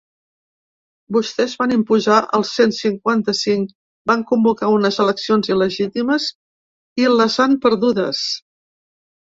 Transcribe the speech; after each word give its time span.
Vostès 1.17 1.51
van 1.59 1.73
imposar 1.75 2.17
el 2.37 2.45
cent 2.53 2.73
cinquanta-cinc, 2.77 3.75
van 4.13 4.23
convocar 4.33 4.71
unes 4.79 4.97
eleccions 5.05 5.53
il·legítimes 5.53 6.29
i 7.05 7.09
les 7.21 7.39
han 7.47 7.57
perdudes. 7.69 8.27